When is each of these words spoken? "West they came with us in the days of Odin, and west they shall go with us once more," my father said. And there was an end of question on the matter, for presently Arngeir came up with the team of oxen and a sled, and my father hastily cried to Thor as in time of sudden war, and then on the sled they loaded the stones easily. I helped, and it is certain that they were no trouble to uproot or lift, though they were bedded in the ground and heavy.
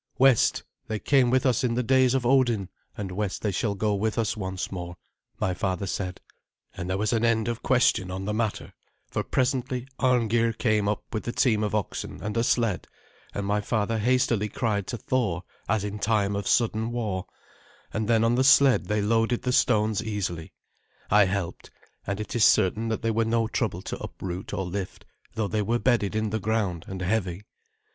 "West 0.17 0.63
they 0.87 0.97
came 0.97 1.29
with 1.29 1.45
us 1.45 1.63
in 1.63 1.75
the 1.75 1.83
days 1.83 2.15
of 2.15 2.25
Odin, 2.25 2.69
and 2.97 3.11
west 3.11 3.43
they 3.43 3.51
shall 3.51 3.75
go 3.75 3.93
with 3.93 4.17
us 4.17 4.35
once 4.35 4.71
more," 4.71 4.97
my 5.39 5.53
father 5.53 5.85
said. 5.85 6.19
And 6.75 6.89
there 6.89 6.97
was 6.97 7.13
an 7.13 7.23
end 7.23 7.47
of 7.47 7.61
question 7.61 8.09
on 8.09 8.25
the 8.25 8.33
matter, 8.33 8.73
for 9.11 9.21
presently 9.23 9.87
Arngeir 9.99 10.53
came 10.53 10.87
up 10.87 11.03
with 11.13 11.25
the 11.25 11.31
team 11.31 11.63
of 11.63 11.75
oxen 11.75 12.19
and 12.23 12.35
a 12.35 12.43
sled, 12.43 12.87
and 13.35 13.45
my 13.45 13.61
father 13.61 13.99
hastily 13.99 14.49
cried 14.49 14.87
to 14.87 14.97
Thor 14.97 15.43
as 15.69 15.83
in 15.83 15.99
time 15.99 16.35
of 16.35 16.47
sudden 16.47 16.91
war, 16.91 17.27
and 17.93 18.07
then 18.07 18.23
on 18.23 18.33
the 18.33 18.43
sled 18.43 18.87
they 18.87 19.03
loaded 19.03 19.43
the 19.43 19.53
stones 19.53 20.03
easily. 20.03 20.51
I 21.11 21.25
helped, 21.25 21.69
and 22.07 22.19
it 22.19 22.35
is 22.35 22.43
certain 22.43 22.87
that 22.87 23.03
they 23.03 23.11
were 23.11 23.23
no 23.23 23.45
trouble 23.47 23.83
to 23.83 23.99
uproot 24.03 24.51
or 24.51 24.65
lift, 24.65 25.05
though 25.35 25.47
they 25.47 25.61
were 25.61 25.77
bedded 25.77 26.15
in 26.15 26.31
the 26.31 26.39
ground 26.39 26.85
and 26.87 27.03
heavy. 27.03 27.43